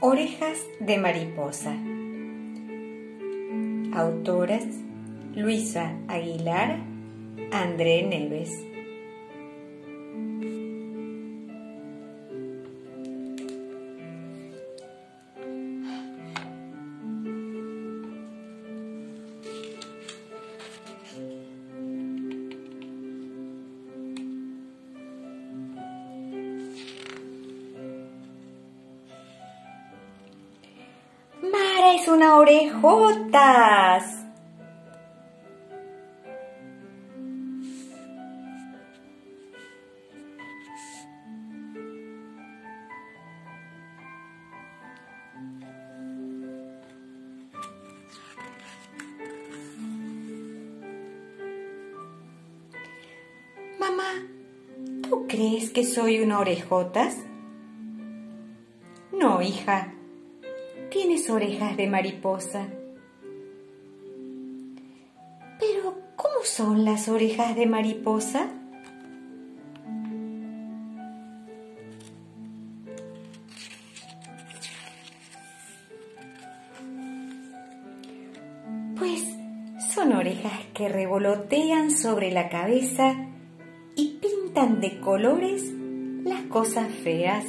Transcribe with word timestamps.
Orejas 0.00 0.58
de 0.80 0.98
mariposa. 0.98 1.72
Autoras 3.94 4.64
Luisa 5.34 5.92
Aguilar, 6.08 6.78
André 7.52 8.02
Neves. 8.02 8.73
Mara 31.84 31.96
es 31.96 32.08
una 32.08 32.36
orejotas. 32.38 34.04
Mamá, 53.78 54.04
¿tú 55.02 55.26
crees 55.28 55.68
que 55.68 55.84
soy 55.84 56.20
una 56.20 56.38
orejotas? 56.38 57.18
No, 59.12 59.42
hija. 59.42 59.93
Orejas 61.30 61.76
de 61.78 61.86
mariposa. 61.86 62.66
Pero, 65.58 65.96
¿cómo 66.16 66.44
son 66.44 66.84
las 66.84 67.08
orejas 67.08 67.56
de 67.56 67.66
mariposa? 67.66 68.50
Pues 78.98 79.24
son 79.94 80.12
orejas 80.12 80.52
que 80.74 80.90
revolotean 80.90 81.90
sobre 81.90 82.32
la 82.32 82.50
cabeza 82.50 83.14
y 83.96 84.18
pintan 84.20 84.80
de 84.80 85.00
colores 85.00 85.72
las 86.24 86.42
cosas 86.42 86.92
feas. 86.92 87.44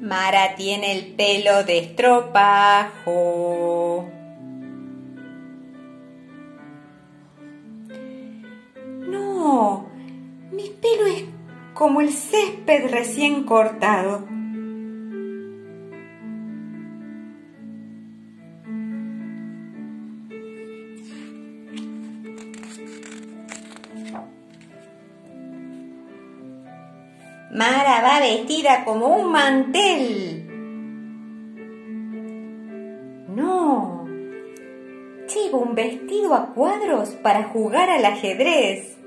Mara 0.00 0.54
tiene 0.56 0.92
el 0.92 1.14
pelo 1.14 1.62
de 1.64 1.78
estropajo. 1.78 3.10
No, 9.06 9.90
mi 10.52 10.70
pelo 10.80 11.06
es 11.06 11.24
como 11.74 12.00
el 12.00 12.12
césped 12.14 12.90
recién 12.90 13.44
cortado. 13.44 14.26
Mara 27.50 28.00
va 28.00 28.20
vestida 28.20 28.84
como 28.84 29.08
un 29.08 29.32
mantel. 29.32 30.46
No, 33.34 34.06
llevo 35.26 35.58
un 35.58 35.74
vestido 35.74 36.34
a 36.34 36.54
cuadros 36.54 37.08
para 37.24 37.48
jugar 37.48 37.90
al 37.90 38.04
ajedrez. 38.04 38.99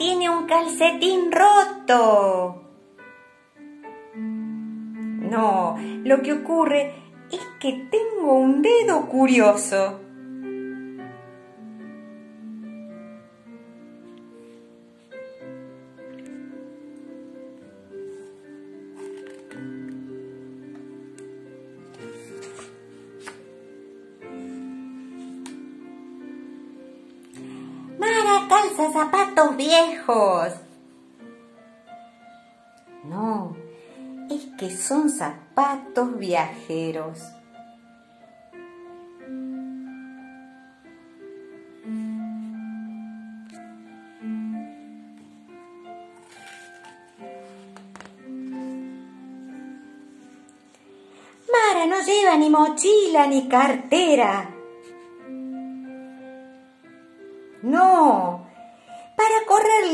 Tiene 0.00 0.30
un 0.30 0.46
calcetín 0.46 1.30
roto. 1.30 2.62
No, 4.14 5.76
lo 6.04 6.22
que 6.22 6.32
ocurre 6.32 6.94
es 7.30 7.40
que 7.60 7.86
tengo 7.90 8.32
un 8.32 8.62
dedo 8.62 9.06
curioso. 9.08 10.00
Calza 28.50 28.92
zapatos 28.92 29.56
viejos. 29.56 30.52
No, 33.04 33.56
es 34.28 34.44
que 34.58 34.76
son 34.76 35.08
zapatos 35.08 36.18
viajeros. 36.18 37.20
Mara 51.52 51.86
no 51.86 52.00
lleva 52.04 52.36
ni 52.36 52.50
mochila 52.50 53.28
ni 53.28 53.48
cartera. 53.48 54.59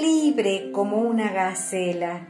Libre 0.00 0.70
como 0.72 0.98
una 0.98 1.30
gacela. 1.30 2.26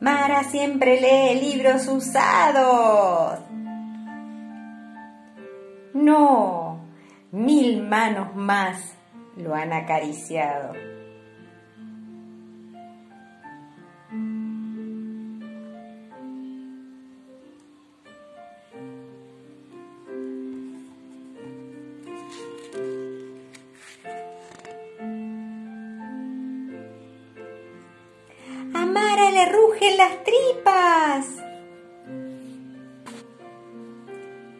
Mara 0.00 0.44
siempre 0.44 1.00
lee 1.00 1.40
libros 1.40 1.86
usados. 1.88 3.40
No, 5.94 6.80
mil 7.32 7.82
manos 7.82 8.34
más 8.34 8.94
lo 9.36 9.54
han 9.54 9.72
acariciado. 9.72 10.93
Rugen 29.54 29.96
las 29.96 30.24
tripas. 30.24 31.26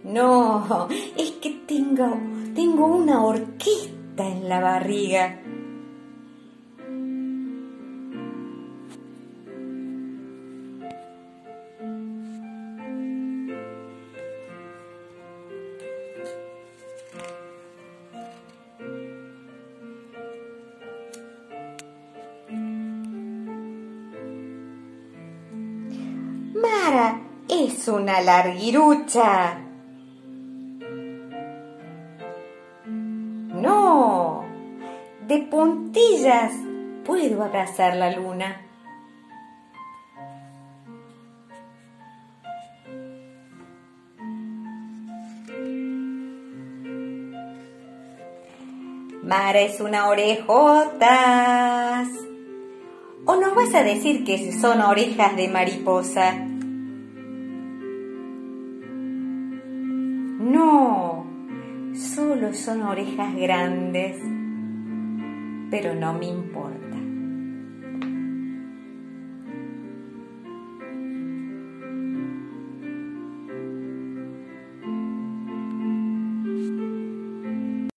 No, 0.05 0.88
es 1.17 1.31
que 1.32 1.50
tengo, 1.67 2.17
tengo 2.55 2.87
una 2.87 3.25
orquesta 3.25 4.26
en 4.26 4.49
la 4.49 4.61
barriga. 4.61 5.41
Es 27.49 27.88
una 27.88 28.20
larguirucha. 28.20 29.64
de 35.26 35.38
puntillas 35.38 36.52
puedo 37.05 37.43
abrazar 37.43 37.96
la 37.96 38.11
luna. 38.11 38.61
Mara 49.23 49.61
es 49.61 49.81
una 49.81 50.08
orejotas. 50.08 52.08
¿O 53.25 53.37
nos 53.37 53.55
vas 53.55 53.75
a 53.75 53.82
decir 53.82 54.25
que 54.25 54.52
son 54.52 54.82
orejas 54.82 55.35
de 55.37 55.49
mariposa? 55.49 56.44
No, 60.44 61.25
solo 61.94 62.52
son 62.52 62.82
orejas 62.82 63.35
grandes, 63.35 64.20
pero 65.70 65.94
no 65.94 66.12
me 66.12 66.26
importa. 66.26 66.94